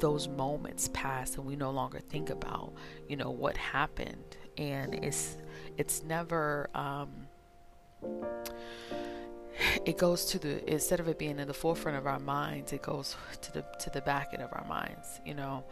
those 0.00 0.28
moments 0.28 0.90
pass 0.92 1.36
and 1.36 1.46
we 1.46 1.56
no 1.56 1.70
longer 1.70 1.98
think 1.98 2.28
about 2.28 2.74
you 3.08 3.16
know 3.16 3.30
what 3.30 3.56
happened 3.56 4.36
and 4.58 4.96
it's 4.96 5.38
it's 5.78 6.02
never 6.02 6.68
um, 6.74 7.08
it 9.84 9.98
goes 9.98 10.24
to 10.26 10.38
the 10.38 10.72
instead 10.72 11.00
of 11.00 11.08
it 11.08 11.18
being 11.18 11.38
in 11.38 11.48
the 11.48 11.54
forefront 11.54 11.96
of 11.96 12.06
our 12.06 12.18
minds 12.18 12.72
it 12.72 12.82
goes 12.82 13.16
to 13.40 13.52
the 13.52 13.64
to 13.78 13.90
the 13.90 14.00
back 14.02 14.30
end 14.32 14.42
of 14.42 14.52
our 14.52 14.64
minds 14.68 15.20
you 15.24 15.34
know? 15.34 15.64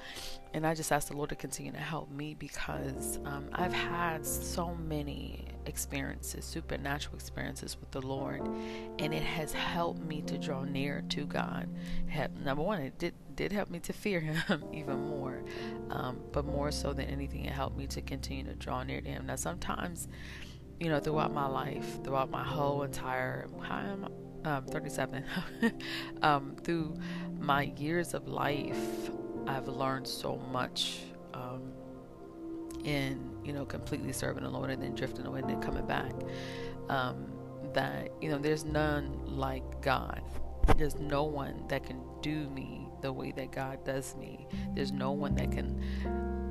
And 0.55 0.67
i 0.67 0.75
just 0.75 0.91
ask 0.91 1.09
the 1.09 1.17
lord 1.17 1.29
to 1.31 1.37
continue 1.37 1.73
to 1.73 1.79
help 1.79 2.11
me 2.11 2.35
because 2.35 3.19
um, 3.27 3.49
i've 3.53 3.73
had 3.73 4.25
so 4.25 4.75
many 4.75 5.45
experiences 5.67 6.45
supernatural 6.45 7.15
experiences 7.15 7.77
with 7.79 7.91
the 7.91 8.01
lord 8.01 8.41
and 8.99 9.13
it 9.13 9.23
has 9.23 9.53
helped 9.53 10.01
me 10.01 10.23
to 10.23 10.39
draw 10.39 10.65
near 10.65 11.03
to 11.11 11.27
god. 11.27 11.69
Number 12.43 12.63
one 12.63 12.81
it 12.81 12.99
did 12.99 13.15
did 13.35 13.53
help 13.53 13.69
me 13.69 13.79
to 13.81 13.93
fear 13.93 14.21
him 14.21 14.65
even 14.73 15.09
more 15.09 15.43
um, 15.91 16.19
but 16.33 16.45
more 16.47 16.71
so 16.71 16.93
than 16.93 17.07
anything 17.07 17.45
it 17.45 17.53
helped 17.53 17.77
me 17.77 17.87
to 17.89 18.01
continue 18.01 18.45
to 18.45 18.55
draw 18.55 18.83
near 18.83 19.01
to 19.01 19.09
him. 19.09 19.27
Now 19.27 19.37
sometimes 19.37 20.09
you 20.81 20.89
know, 20.89 21.01
throughout 21.01 21.33
my 21.33 21.47
life, 21.47 22.03
throughout 22.05 22.31
my 22.31 22.45
whole 22.45 22.83
entire, 22.83 23.49
I'm 23.63 24.05
I? 24.45 24.57
um, 24.57 24.65
37, 24.67 25.25
um, 26.23 26.57
through 26.63 26.95
my 27.39 27.63
years 27.77 28.15
of 28.15 28.29
life, 28.29 29.11
I've 29.47 29.69
learned 29.69 30.07
so 30.07 30.37
much 30.53 31.01
um, 31.35 31.73
in, 32.85 33.37
you 33.45 33.53
know, 33.53 33.65
completely 33.65 34.13
serving 34.13 34.45
the 34.45 34.51
Lord 34.51 34.71
and 34.71 34.83
then 34.83 34.95
drifting 34.95 35.27
away 35.27 35.41
and 35.41 35.51
then 35.51 35.61
coming 35.61 35.87
back. 35.87 36.13
Um, 36.89 37.33
that, 37.73 38.11
you 38.21 38.31
know, 38.31 38.39
there's 38.39 38.65
none 38.65 39.21
like 39.27 39.83
God. 39.83 40.23
There's 40.77 40.97
no 40.97 41.25
one 41.25 41.65
that 41.69 41.85
can 41.85 42.01
do 42.23 42.49
me 42.51 42.89
the 43.03 43.13
way 43.13 43.33
that 43.33 43.51
God 43.51 43.85
does 43.85 44.15
me. 44.17 44.47
There's 44.75 44.93
no 44.93 45.13
one 45.13 45.35
that 45.37 45.53
can 45.53 45.83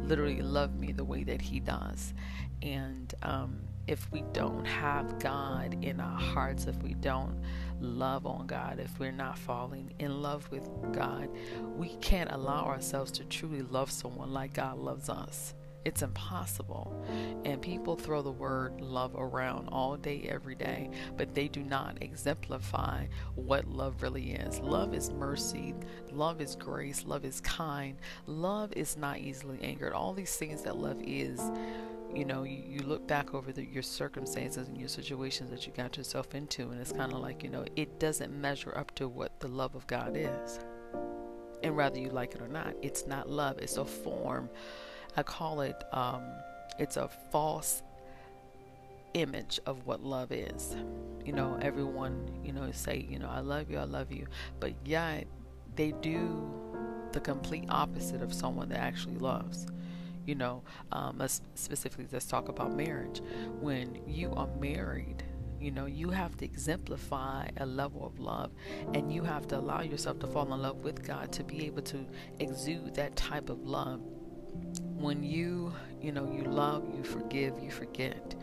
literally 0.06 0.42
love 0.42 0.76
me 0.76 0.92
the 0.92 1.04
way 1.04 1.24
that 1.24 1.42
He 1.42 1.60
does. 1.60 2.14
And, 2.62 3.14
um, 3.24 3.60
if 3.88 4.12
we 4.12 4.24
don't 4.34 4.66
have 4.66 5.20
God 5.20 5.78
in 5.84 6.00
our 6.00 6.20
hearts, 6.20 6.66
if 6.66 6.82
we 6.82 6.94
don't 6.96 7.40
love 7.80 8.26
on 8.26 8.48
God, 8.48 8.80
if 8.80 8.98
we're 9.00 9.12
not 9.12 9.38
falling 9.38 9.94
in 10.00 10.22
love 10.22 10.50
with 10.52 10.68
God, 10.92 11.30
we 11.76 11.90
can't 11.98 12.32
allow 12.32 12.66
ourselves 12.66 13.12
to 13.14 13.26
truly 13.26 13.62
love 13.62 13.92
someone 13.92 14.32
like 14.32 14.54
God 14.54 14.78
loves 14.78 15.10
us. 15.10 15.54
It's 15.86 16.02
impossible. 16.02 17.06
And 17.46 17.62
people 17.62 17.96
throw 17.96 18.24
the 18.24 18.32
word 18.32 18.82
love 18.82 19.14
around 19.16 19.70
all 19.70 19.96
day, 19.98 20.28
every 20.28 20.56
day, 20.56 20.90
but 21.16 21.36
they 21.36 21.48
do 21.48 21.62
not 21.62 22.00
exemplify 22.02 23.06
what 23.36 23.68
love 23.68 24.02
really 24.02 24.32
is. 24.32 24.60
Love 24.62 24.96
is 24.96 25.12
mercy, 25.12 25.76
love 26.12 26.42
is 26.42 26.56
grace, 26.56 27.06
love 27.06 27.24
is 27.24 27.40
kind, 27.42 27.98
love 28.26 28.74
is 28.74 28.98
not 28.98 29.20
easily 29.20 29.62
angered. 29.62 29.94
All 29.94 30.12
these 30.12 30.36
things 30.36 30.64
that 30.64 30.76
love 30.76 30.98
is 31.04 31.40
you 32.14 32.26
know, 32.26 32.44
you, 32.44 32.64
you 32.68 32.80
look 32.80 33.08
back 33.08 33.34
over 33.34 33.52
the, 33.52 33.66
your 33.66 33.84
circumstances 33.84 34.68
and 34.68 34.78
your 34.78 34.88
situations 34.88 35.50
that 35.50 35.66
you 35.66 35.74
got 35.74 35.98
yourself 35.98 36.36
into, 36.36 36.70
and 36.70 36.80
it's 36.80 36.92
kind 36.92 37.12
of 37.14 37.20
like, 37.20 37.44
you 37.44 37.50
know, 37.50 37.66
it 37.76 38.00
doesn't 38.00 38.34
measure 38.34 38.78
up 38.78 38.94
to 38.96 39.08
what 39.08 39.40
the 39.40 39.48
love 39.48 39.76
of 39.76 39.86
God 39.88 40.14
is. 40.16 40.60
And 41.64 41.76
whether 41.76 42.00
you 42.00 42.10
like 42.10 42.36
it 42.36 42.42
or 42.42 42.48
not, 42.48 42.76
it's 42.82 43.08
not 43.08 43.30
love, 43.30 43.58
it's 43.60 43.78
a 43.78 43.86
form. 43.86 44.50
I 45.18 45.24
call 45.24 45.62
it, 45.62 45.84
um, 45.92 46.24
it's 46.78 46.98
a 46.98 47.10
false 47.32 47.82
image 49.14 49.60
of 49.66 49.86
what 49.86 50.04
love 50.04 50.32
is. 50.32 50.76
You 51.26 51.34
know, 51.34 51.58
everyone, 51.62 52.30
you 52.44 52.52
know, 52.52 52.70
say, 52.72 53.06
you 53.10 53.18
know, 53.18 53.30
I 53.30 53.40
love 53.40 53.72
you, 53.72 53.78
I 53.78 53.86
love 53.86 54.12
you, 54.12 54.28
but 54.60 54.74
yet 54.86 55.26
they 55.76 55.92
do 55.92 56.52
the 57.12 57.20
complete 57.20 57.66
opposite 57.70 58.22
of 58.22 58.34
someone 58.34 58.70
that 58.70 58.80
actually 58.80 59.18
loves 59.18 59.68
you 60.26 60.36
know, 60.36 60.64
um, 60.92 61.22
specifically 61.56 62.08
let's 62.12 62.26
talk 62.26 62.50
about 62.50 62.76
marriage. 62.76 63.22
When 63.60 64.00
you 64.08 64.32
are 64.34 64.48
married, 64.60 65.24
you 65.60 65.72
know, 65.72 65.86
you 65.86 66.10
have 66.10 66.36
to 66.38 66.46
exemplify 66.46 67.48
a 67.58 67.66
level 67.66 68.06
of 68.06 68.20
love 68.20 68.52
and 68.94 69.12
you 69.12 69.24
have 69.24 69.48
to 69.48 69.58
allow 69.58 69.82
yourself 69.82 70.20
to 70.20 70.28
fall 70.28 70.54
in 70.54 70.62
love 70.62 70.78
with 70.84 71.06
God 71.06 71.32
to 71.34 71.44
be 71.44 71.66
able 71.66 71.82
to 71.84 72.06
exude 72.40 72.96
that 72.96 73.16
type 73.16 73.50
of 73.50 73.66
love. 73.66 74.02
When 74.82 75.24
you, 75.24 75.74
you 76.02 76.12
know, 76.12 76.32
you 76.32 76.44
love, 76.44 76.88
you 76.96 77.04
forgive, 77.04 77.60
you 77.62 77.72
forget, 77.72 78.36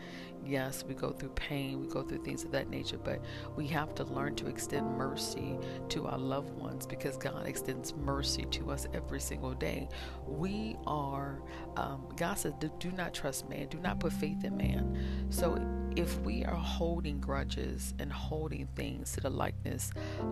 Yes, 0.45 0.83
we 0.87 0.93
go 0.93 1.11
through 1.11 1.29
pain, 1.29 1.79
we 1.79 1.87
go 1.87 2.01
through 2.01 2.23
things 2.23 2.43
of 2.43 2.51
that 2.51 2.69
nature, 2.69 2.97
but 2.97 3.21
we 3.55 3.67
have 3.67 3.95
to 3.95 4.03
learn 4.03 4.35
to 4.35 4.47
extend 4.47 4.97
mercy 4.97 5.57
to 5.89 6.07
our 6.07 6.17
loved 6.17 6.51
ones 6.57 6.85
because 6.85 7.17
God 7.17 7.47
extends 7.47 7.95
mercy 7.95 8.45
to 8.51 8.71
us 8.71 8.87
every 8.93 9.19
single 9.19 9.53
day. 9.53 9.87
We 10.27 10.77
are, 10.85 11.41
um, 11.77 12.07
God 12.17 12.37
says, 12.37 12.53
do 12.79 12.91
not 12.91 13.13
trust 13.13 13.49
man, 13.49 13.67
do 13.67 13.79
not 13.79 13.99
put 13.99 14.13
faith 14.13 14.43
in 14.43 14.57
man. 14.57 15.27
So 15.29 15.55
if 15.95 16.19
we 16.21 16.43
are 16.45 16.55
holding 16.55 17.19
grudges 17.19 17.93
and 17.99 18.11
holding 18.11 18.67
things 18.75 19.11
to 19.13 19.21
the 19.21 19.29
likeness 19.29 19.91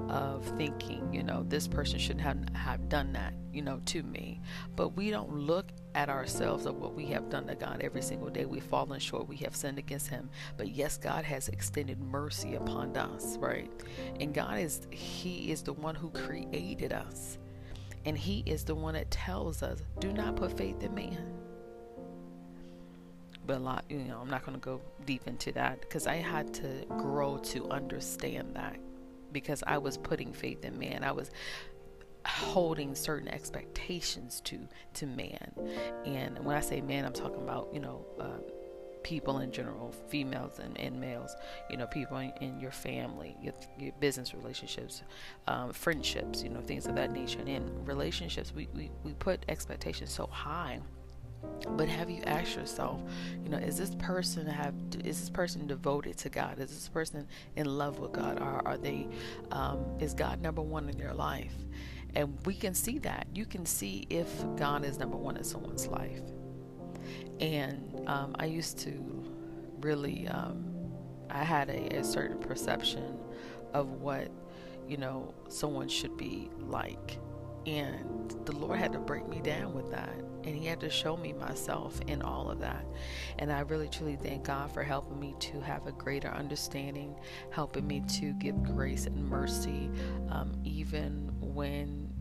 of 0.10 0.46
thinking, 0.58 1.14
you 1.14 1.24
know, 1.24 1.44
this 1.48 1.68
person 1.68 2.00
shouldn't 2.00 2.22
have, 2.22 2.38
have 2.54 2.90
done 2.90 3.14
that, 3.14 3.34
you 3.54 3.62
know, 3.62 3.80
to 3.86 4.04
me, 4.04 4.42
but 4.76 4.96
we 4.96 5.10
don't 5.10 5.34
look 5.34 5.68
at 5.96 6.10
ourselves 6.10 6.66
of 6.66 6.78
what 6.78 6.94
we 6.94 7.06
have 7.08 7.30
done 7.30 7.48
to 7.48 7.56
God 7.56 7.82
every 7.82 8.02
single 8.02 8.30
day. 8.30 8.46
We've 8.46 8.64
fallen 8.64 9.00
short, 9.00 9.28
we 9.28 9.38
have 9.38 9.56
sinned 9.56 9.78
against 9.78 10.08
Him. 10.08 10.30
But 10.58 10.70
yes, 10.70 10.98
God 10.98 11.24
has 11.26 11.50
extended 11.50 12.00
mercy 12.00 12.56
upon 12.56 12.96
us, 12.98 13.38
right? 13.38 13.70
And 14.20 14.34
God 14.34 14.60
is, 14.60 14.88
He 14.90 15.52
is 15.52 15.62
the 15.62 15.74
one 15.74 15.96
who 15.96 16.10
created 16.10 16.94
us. 16.94 17.38
And 18.06 18.18
He 18.18 18.44
is 18.46 18.64
the 18.64 18.76
one 18.76 18.96
that 18.96 19.12
tells 19.12 19.62
us, 19.62 19.82
do 20.00 20.12
not 20.12 20.36
put 20.36 20.58
faith 20.58 20.82
in 20.82 20.96
man 20.96 21.41
a 23.52 23.60
lot 23.60 23.86
you 23.90 24.00
know 24.00 24.20
i'm 24.22 24.30
not 24.30 24.46
going 24.46 24.58
to 24.58 24.64
go 24.64 24.82
deep 25.06 25.28
into 25.28 25.52
that 25.52 25.82
because 25.82 26.08
i 26.08 26.16
had 26.16 26.54
to 26.54 26.86
grow 26.98 27.38
to 27.38 27.70
understand 27.70 28.56
that 28.56 28.78
because 29.32 29.64
i 29.68 29.78
was 29.78 29.98
putting 29.98 30.34
faith 30.34 30.66
in 30.66 30.78
man. 30.78 31.04
I 31.04 31.12
was 31.12 31.32
holding 32.26 32.94
certain 32.94 33.28
expectations 33.30 34.42
to 34.42 34.60
to 34.94 35.08
man. 35.08 35.52
And 36.06 36.44
when 36.46 36.56
i 36.56 36.60
say 36.60 36.82
man 36.82 37.06
i'm 37.06 37.14
talking 37.14 37.42
about 37.42 37.70
you 37.74 37.80
know 37.80 38.06
uh, 38.20 38.40
people 39.04 39.40
in 39.40 39.52
general 39.52 39.92
females 40.10 40.60
and, 40.60 40.78
and 40.80 41.00
males 41.00 41.36
you 41.70 41.78
know 41.78 41.88
people 41.88 42.18
in, 42.18 42.32
in 42.42 42.60
your 42.60 42.72
family 42.72 43.36
your, 43.42 43.54
your, 43.80 43.92
business 44.00 44.34
relationships 44.34 45.02
um, 45.48 45.72
friendships 45.74 46.44
you 46.44 46.50
know 46.50 46.62
things 46.62 46.86
of 46.86 46.96
that 46.96 47.12
nature. 47.12 47.40
And 47.40 47.50
in 47.50 47.86
relationships 47.86 48.54
we, 48.54 48.68
we, 48.76 48.92
we 49.04 49.14
put 49.14 49.44
expectations 49.48 50.12
so 50.12 50.28
high 50.28 50.80
but 51.78 51.88
have 51.88 52.10
you 52.10 52.22
asked 52.24 52.56
yourself 52.56 53.00
you 53.44 53.50
know 53.50 53.58
is 53.58 53.78
this 53.78 53.96
person 53.96 54.46
have 54.48 54.74
is 55.04 55.20
this 55.20 55.30
person 55.30 55.68
devoted 55.68 56.18
to 56.18 56.30
god? 56.30 56.60
Is 56.60 56.70
this 56.70 56.88
person 56.88 57.28
in 57.56 57.66
love 57.66 58.00
with 58.00 58.14
god? 58.14 58.40
Or 58.40 58.62
are 58.68 58.78
they 58.78 59.08
um, 59.52 59.84
is 60.00 60.14
god 60.14 60.42
number 60.42 60.62
one 60.62 60.90
in 60.90 60.98
their 60.98 61.14
life? 61.14 61.54
And 62.16 62.38
we 62.46 62.54
can 62.56 62.74
see 62.74 63.00
that. 63.00 63.28
You 63.34 63.46
can 63.46 63.66
see 63.66 64.06
if 64.10 64.28
god 64.56 64.86
is 64.86 64.98
number 64.98 65.18
one 65.18 65.38
in 65.38 65.44
someone's 65.44 65.88
life. 65.88 66.22
And 67.40 68.04
um, 68.08 68.36
i 68.40 68.46
used 68.46 68.78
to 68.80 68.92
really 69.82 70.28
um, 70.28 70.64
i 71.30 71.44
had 71.44 71.70
a, 71.70 71.98
a 71.98 72.04
certain 72.04 72.38
perception 72.38 73.18
of 73.74 73.88
what 73.94 74.30
you 74.88 74.98
know 74.98 75.34
someone 75.48 75.88
should 75.88 76.16
be 76.18 76.50
like 76.60 77.18
And 77.66 78.36
the 78.46 78.56
Lord 78.56 78.80
had 78.80 78.94
to 78.94 79.00
break 79.00 79.28
me 79.28 79.40
down 79.42 79.74
with 79.74 79.92
that. 79.92 80.16
And 80.44 80.56
He 80.56 80.66
had 80.66 80.80
to 80.80 80.90
show 80.90 81.16
me 81.16 81.34
myself 81.34 82.00
in 82.08 82.22
all 82.22 82.50
of 82.50 82.60
that. 82.62 82.86
And 83.38 83.52
I 83.52 83.60
really, 83.62 83.88
truly 83.88 84.18
thank 84.22 84.46
God 84.46 84.72
for 84.74 84.84
helping 84.84 85.20
me 85.20 85.36
to 85.40 85.60
have 85.62 85.86
a 85.86 85.92
greater 85.92 86.30
understanding, 86.30 87.16
helping 87.52 87.86
me 87.86 88.02
to 88.20 88.34
give 88.34 88.64
grace 88.64 89.06
and 89.06 89.30
mercy, 89.30 89.90
um, 90.30 90.54
even 90.64 91.32
when 91.40 92.12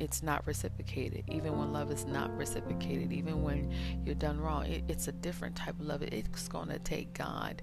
it's 0.00 0.22
not 0.22 0.46
reciprocated, 0.46 1.24
even 1.28 1.58
when 1.58 1.72
love 1.72 1.90
is 1.90 2.06
not 2.06 2.34
reciprocated, 2.36 3.12
even 3.12 3.42
when 3.42 3.72
you're 4.04 4.14
done 4.14 4.40
wrong. 4.40 4.66
It, 4.66 4.84
it's 4.88 5.08
a 5.08 5.12
different 5.12 5.56
type 5.56 5.78
of 5.78 5.86
love. 5.86 6.02
It's 6.02 6.48
going 6.48 6.68
to 6.68 6.78
take 6.78 7.14
God 7.14 7.62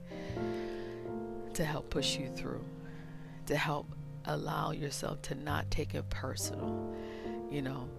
to 1.53 1.65
help 1.65 1.89
push 1.89 2.17
you 2.17 2.29
through, 2.35 2.63
to 3.47 3.57
help 3.57 3.87
allow 4.27 4.71
yourself 4.71 5.21
to 5.23 5.35
not 5.35 5.69
take 5.71 5.95
it 5.95 6.09
personal, 6.09 6.95
you 7.49 7.61
know. 7.61 7.89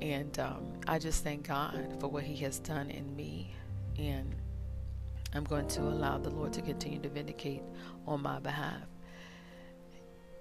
And 0.00 0.38
um, 0.38 0.72
I 0.86 0.98
just 0.98 1.24
thank 1.24 1.46
God 1.46 1.96
for 2.00 2.08
what 2.08 2.24
He 2.24 2.36
has 2.44 2.58
done 2.58 2.90
in 2.90 3.14
me. 3.14 3.54
And 3.98 4.34
I'm 5.34 5.44
going 5.44 5.68
to 5.68 5.82
allow 5.82 6.18
the 6.18 6.30
Lord 6.30 6.52
to 6.54 6.62
continue 6.62 7.00
to 7.00 7.08
vindicate 7.08 7.62
on 8.06 8.22
my 8.22 8.38
behalf. 8.38 8.82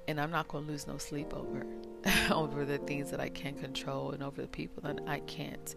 And 0.07 0.19
I'm 0.19 0.31
not 0.31 0.47
going 0.47 0.65
to 0.65 0.71
lose 0.71 0.85
no 0.85 0.97
sleep 0.97 1.33
over 1.33 1.65
over 2.31 2.65
the 2.65 2.77
things 2.79 3.09
that 3.11 3.21
I 3.21 3.29
can't 3.29 3.59
control 3.59 4.11
and 4.11 4.21
over 4.21 4.41
the 4.41 4.47
people 4.47 4.83
that 4.83 4.99
I 5.07 5.19
can't 5.19 5.75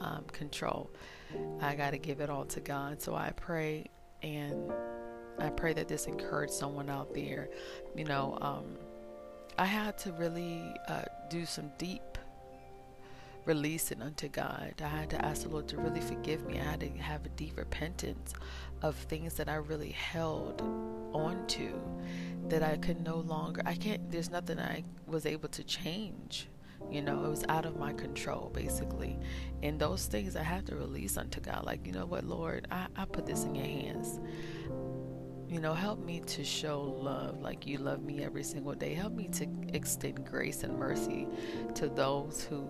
um, 0.00 0.24
control. 0.32 0.90
I 1.60 1.74
got 1.74 1.90
to 1.90 1.98
give 1.98 2.20
it 2.20 2.30
all 2.30 2.44
to 2.46 2.60
God. 2.60 3.00
So 3.00 3.14
I 3.14 3.30
pray 3.36 3.86
and 4.22 4.72
I 5.38 5.50
pray 5.50 5.72
that 5.74 5.88
this 5.88 6.06
encouraged 6.06 6.52
someone 6.52 6.90
out 6.90 7.14
there. 7.14 7.48
You 7.94 8.04
know, 8.04 8.38
um, 8.40 8.76
I 9.58 9.64
had 9.64 9.98
to 9.98 10.12
really 10.12 10.72
uh, 10.86 11.02
do 11.28 11.44
some 11.44 11.72
deep 11.78 12.16
releasing 13.44 14.00
unto 14.00 14.28
God. 14.28 14.74
I 14.80 14.86
had 14.86 15.10
to 15.10 15.24
ask 15.24 15.42
the 15.42 15.48
Lord 15.48 15.66
to 15.68 15.78
really 15.78 16.00
forgive 16.00 16.46
me. 16.46 16.60
I 16.60 16.62
had 16.62 16.80
to 16.80 16.88
have 16.90 17.26
a 17.26 17.30
deep 17.30 17.58
repentance 17.58 18.34
of 18.82 18.94
things 18.94 19.34
that 19.34 19.48
I 19.48 19.56
really 19.56 19.90
held 19.90 20.62
onto 21.12 21.72
that 22.48 22.62
I 22.62 22.76
could 22.76 23.04
no 23.04 23.16
longer, 23.16 23.60
I 23.66 23.74
can't, 23.74 24.08
there's 24.12 24.30
nothing 24.30 24.60
I 24.60 24.84
was 25.08 25.26
able 25.26 25.48
to 25.48 25.64
change. 25.64 26.46
You 26.88 27.02
know, 27.02 27.24
it 27.24 27.28
was 27.28 27.44
out 27.48 27.66
of 27.66 27.76
my 27.76 27.92
control, 27.92 28.52
basically. 28.54 29.18
And 29.64 29.80
those 29.80 30.06
things 30.06 30.36
I 30.36 30.44
had 30.44 30.66
to 30.66 30.76
release 30.76 31.16
unto 31.16 31.40
God. 31.40 31.64
Like, 31.66 31.84
you 31.84 31.92
know 31.92 32.06
what, 32.06 32.22
Lord, 32.24 32.68
I, 32.70 32.86
I 32.96 33.06
put 33.06 33.26
this 33.26 33.42
in 33.42 33.56
your 33.56 33.66
hands 33.66 34.20
you 35.48 35.60
know, 35.60 35.72
help 35.72 35.98
me 36.04 36.20
to 36.20 36.44
show 36.44 36.82
love 36.82 37.40
like 37.40 37.66
you 37.66 37.78
love 37.78 38.02
me 38.02 38.22
every 38.22 38.42
single 38.42 38.74
day. 38.74 38.92
Help 38.94 39.14
me 39.14 39.28
to 39.28 39.46
extend 39.72 40.26
grace 40.26 40.62
and 40.62 40.78
mercy 40.78 41.26
to 41.74 41.88
those 41.88 42.46
who 42.48 42.68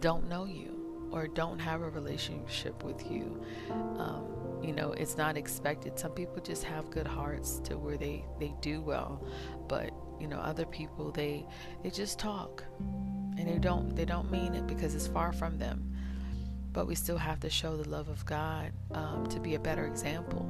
don't 0.00 0.28
know 0.28 0.44
you 0.44 1.08
or 1.10 1.26
don't 1.26 1.58
have 1.58 1.80
a 1.80 1.88
relationship 1.88 2.84
with 2.84 3.10
you. 3.10 3.42
Um, 3.70 4.26
you 4.62 4.72
know, 4.72 4.92
it's 4.92 5.16
not 5.16 5.36
expected. 5.36 5.98
Some 5.98 6.12
people 6.12 6.42
just 6.42 6.62
have 6.64 6.90
good 6.90 7.06
hearts 7.06 7.60
to 7.64 7.78
where 7.78 7.96
they, 7.96 8.24
they 8.38 8.52
do 8.60 8.82
well, 8.82 9.24
but 9.66 9.90
you 10.20 10.28
know, 10.28 10.38
other 10.38 10.66
people 10.66 11.10
they 11.10 11.46
they 11.82 11.90
just 11.90 12.18
talk 12.18 12.64
and 13.38 13.46
they 13.46 13.58
don't 13.58 13.94
they 13.94 14.04
don't 14.04 14.30
mean 14.30 14.54
it 14.54 14.66
because 14.66 14.94
it's 14.94 15.06
far 15.06 15.32
from 15.32 15.58
them. 15.58 15.92
But 16.72 16.86
we 16.86 16.94
still 16.94 17.16
have 17.16 17.40
to 17.40 17.48
show 17.48 17.76
the 17.78 17.88
love 17.88 18.08
of 18.08 18.26
God 18.26 18.72
um, 18.92 19.26
to 19.28 19.40
be 19.40 19.54
a 19.54 19.58
better 19.58 19.86
example 19.86 20.46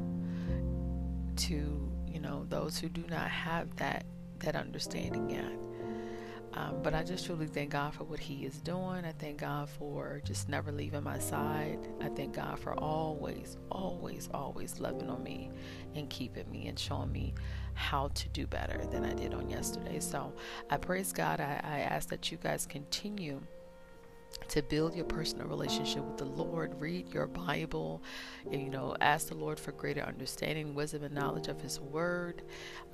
to 1.37 1.93
you 2.09 2.21
know 2.21 2.45
those 2.49 2.78
who 2.78 2.88
do 2.88 3.05
not 3.09 3.28
have 3.28 3.75
that 3.76 4.05
that 4.40 4.57
understanding 4.57 5.31
yet. 5.31 5.52
Um, 6.55 6.81
but 6.83 6.95
I 6.95 7.02
just 7.02 7.26
truly 7.26 7.47
thank 7.47 7.71
God 7.71 7.93
for 7.93 8.05
what 8.05 8.19
He 8.19 8.47
is 8.47 8.61
doing. 8.61 9.05
I 9.05 9.12
thank 9.19 9.38
God 9.38 9.69
for 9.69 10.23
just 10.25 10.49
never 10.49 10.73
leaving 10.73 11.02
my 11.02 11.19
side. 11.19 11.78
I 12.00 12.09
thank 12.09 12.35
God 12.35 12.59
for 12.59 12.73
always, 12.78 13.59
always, 13.71 14.31
always 14.33 14.81
loving 14.81 15.11
on 15.11 15.23
me 15.23 15.50
and 15.95 16.09
keeping 16.09 16.50
me 16.50 16.69
and 16.69 16.78
showing 16.78 17.12
me 17.12 17.35
how 17.75 18.09
to 18.14 18.28
do 18.31 18.47
better 18.47 18.87
than 18.90 19.05
I 19.05 19.12
did 19.12 19.35
on 19.35 19.50
yesterday. 19.50 20.00
So 20.00 20.33
I 20.71 20.78
praise 20.78 21.12
God. 21.12 21.40
I, 21.40 21.61
I 21.62 21.81
ask 21.81 22.09
that 22.09 22.33
you 22.33 22.38
guys 22.38 22.64
continue 22.64 23.43
to 24.49 24.62
build 24.62 24.95
your 24.95 25.05
personal 25.05 25.47
relationship 25.47 26.05
with 26.05 26.19
the 26.19 26.25
Lord, 26.25 26.81
read 26.81 27.12
your 27.12 27.26
Bible, 27.26 28.02
you 28.50 28.71
know, 28.71 28.97
ask 29.00 29.28
the 29.28 29.35
Lord 29.35 29.59
for 29.59 29.73
greater 29.73 30.02
understanding, 30.02 30.75
wisdom, 30.75 31.02
and 31.02 31.14
knowledge 31.14 31.49
of 31.49 31.61
His 31.61 31.81
Word. 31.81 32.42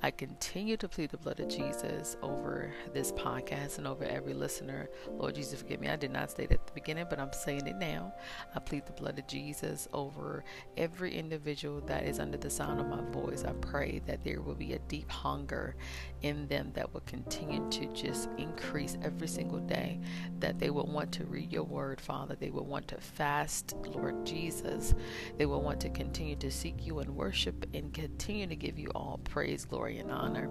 I 0.01 0.11
continue 0.11 0.77
to 0.77 0.89
plead 0.89 1.11
the 1.11 1.17
blood 1.17 1.39
of 1.39 1.49
Jesus 1.49 2.17
over 2.21 2.73
this 2.93 3.11
podcast 3.11 3.77
and 3.77 3.87
over 3.87 4.03
every 4.03 4.33
listener. 4.33 4.89
Lord 5.09 5.35
Jesus, 5.35 5.61
forgive 5.61 5.79
me. 5.79 5.89
I 5.89 5.95
did 5.95 6.11
not 6.11 6.31
state 6.31 6.51
at 6.51 6.65
the 6.65 6.73
beginning, 6.73 7.05
but 7.09 7.19
I'm 7.19 7.33
saying 7.33 7.67
it 7.67 7.77
now. 7.77 8.13
I 8.55 8.59
plead 8.59 8.85
the 8.85 8.93
blood 8.93 9.19
of 9.19 9.27
Jesus 9.27 9.87
over 9.93 10.43
every 10.77 11.15
individual 11.15 11.81
that 11.81 12.03
is 12.05 12.19
under 12.19 12.37
the 12.37 12.49
sound 12.49 12.79
of 12.79 12.87
my 12.87 13.01
voice. 13.11 13.43
I 13.43 13.53
pray 13.53 14.01
that 14.05 14.23
there 14.23 14.41
will 14.41 14.55
be 14.55 14.73
a 14.73 14.79
deep 14.79 15.09
hunger 15.09 15.75
in 16.21 16.47
them 16.47 16.71
that 16.73 16.93
will 16.93 17.01
continue 17.01 17.69
to 17.69 17.85
just 17.93 18.29
increase 18.37 18.97
every 19.03 19.27
single 19.27 19.59
day, 19.59 19.99
that 20.39 20.59
they 20.59 20.69
will 20.69 20.87
want 20.87 21.11
to 21.13 21.25
read 21.33 21.51
your 21.51 21.63
word, 21.63 21.99
Father. 21.99 22.35
They 22.35 22.51
will 22.51 22.65
want 22.65 22.87
to 22.89 23.01
fast, 23.01 23.75
Lord 23.87 24.23
Jesus. 24.23 24.93
They 25.37 25.47
will 25.47 25.61
want 25.61 25.81
to 25.81 25.89
continue 25.89 26.35
to 26.35 26.51
seek 26.51 26.85
you 26.85 26.99
and 26.99 27.15
worship 27.15 27.65
and 27.73 27.91
continue 27.91 28.45
to 28.45 28.55
give 28.55 28.77
you 28.77 28.89
all 28.93 29.19
praise, 29.23 29.65
glory, 29.65 29.97
and 29.97 30.11
honor. 30.11 30.47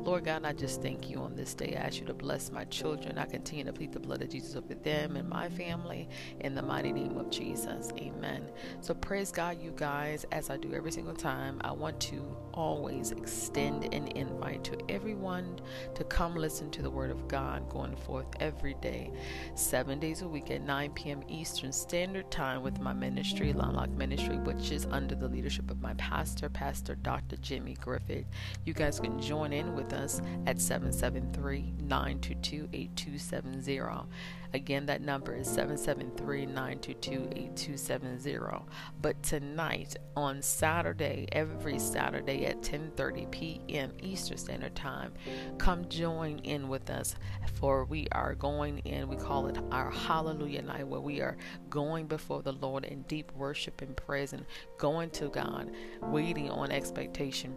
Lord 0.00 0.26
God, 0.26 0.44
I 0.44 0.52
just 0.52 0.82
thank 0.82 1.08
you 1.08 1.18
on 1.20 1.34
this 1.34 1.54
day. 1.54 1.74
I 1.74 1.86
ask 1.86 1.98
you 1.98 2.06
to 2.06 2.14
bless 2.14 2.52
my 2.52 2.64
children. 2.66 3.16
I 3.16 3.24
continue 3.24 3.64
to 3.64 3.72
plead 3.72 3.92
the 3.92 4.00
blood 4.00 4.22
of 4.22 4.28
Jesus 4.28 4.54
over 4.56 4.74
them 4.74 5.16
and 5.16 5.28
my 5.28 5.48
family 5.48 6.08
in 6.40 6.54
the 6.54 6.62
mighty 6.62 6.92
name 6.92 7.16
of 7.16 7.30
Jesus. 7.30 7.90
Amen. 7.98 8.50
So 8.82 8.92
praise 8.92 9.32
God, 9.32 9.60
you 9.60 9.72
guys, 9.74 10.26
as 10.32 10.50
I 10.50 10.58
do 10.58 10.74
every 10.74 10.92
single 10.92 11.14
time. 11.14 11.60
I 11.64 11.72
want 11.72 11.98
to 12.00 12.36
always 12.56 13.12
extend 13.12 13.92
an 13.94 14.08
invite 14.08 14.64
to 14.64 14.78
everyone 14.90 15.60
to 15.94 16.02
come 16.04 16.34
listen 16.34 16.70
to 16.70 16.82
the 16.82 16.90
word 16.90 17.10
of 17.10 17.28
God 17.28 17.68
going 17.68 17.94
forth 17.94 18.26
every 18.40 18.74
day, 18.74 19.12
seven 19.54 20.00
days 20.00 20.22
a 20.22 20.28
week 20.28 20.50
at 20.50 20.62
9 20.62 20.90
p.m. 20.92 21.22
Eastern 21.28 21.70
Standard 21.70 22.30
Time 22.30 22.62
with 22.62 22.80
my 22.80 22.92
ministry, 22.92 23.52
Landlocked 23.52 23.92
Ministry, 23.92 24.38
which 24.38 24.72
is 24.72 24.86
under 24.90 25.14
the 25.14 25.28
leadership 25.28 25.70
of 25.70 25.80
my 25.80 25.94
pastor, 25.94 26.48
Pastor 26.48 26.94
Dr. 26.94 27.36
Jimmy 27.36 27.74
Griffith. 27.74 28.26
You 28.64 28.72
guys 28.72 28.98
can 28.98 29.20
join 29.20 29.52
in 29.52 29.76
with 29.76 29.92
us 29.92 30.20
at 30.46 30.60
773 30.60 31.74
922 31.82 32.68
8270. 32.72 34.06
Again, 34.54 34.86
that 34.86 35.02
number 35.02 35.34
is 35.34 35.46
773 35.48 36.46
922 36.46 37.28
8270. 37.32 38.64
But 39.02 39.22
tonight, 39.22 39.96
on 40.16 40.40
Saturday, 40.40 41.28
every 41.32 41.78
Saturday 41.78 42.45
at 42.46 42.62
10:30 42.62 43.30
p.m. 43.30 43.92
Eastern 44.00 44.38
Standard 44.38 44.74
Time, 44.74 45.12
come 45.58 45.88
join 45.88 46.38
in 46.40 46.68
with 46.68 46.88
us 46.90 47.16
for 47.54 47.84
we 47.84 48.06
are 48.12 48.34
going 48.34 48.78
in, 48.80 49.08
we 49.08 49.16
call 49.16 49.46
it 49.46 49.58
our 49.70 49.90
Hallelujah 49.90 50.62
night, 50.62 50.86
where 50.86 51.00
we 51.00 51.20
are 51.20 51.36
going 51.70 52.06
before 52.06 52.42
the 52.42 52.52
Lord 52.52 52.84
in 52.84 53.02
deep 53.02 53.32
worship 53.32 53.82
and 53.82 53.96
praise 53.96 54.32
and 54.32 54.46
going 54.78 55.10
to 55.10 55.28
God, 55.28 55.70
waiting 56.02 56.50
on 56.50 56.70
expectation 56.70 57.54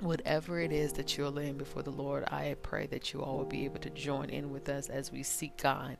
whatever 0.00 0.60
it 0.60 0.72
is 0.72 0.92
that 0.94 1.16
you're 1.16 1.30
laying 1.30 1.56
before 1.56 1.82
the 1.82 1.90
Lord, 1.90 2.24
I 2.24 2.56
pray 2.62 2.86
that 2.88 3.12
you 3.12 3.22
all 3.22 3.38
will 3.38 3.44
be 3.44 3.64
able 3.64 3.80
to 3.80 3.90
join 3.90 4.30
in 4.30 4.50
with 4.50 4.68
us 4.68 4.88
as 4.88 5.10
we 5.10 5.22
seek 5.22 5.56
God. 5.56 5.96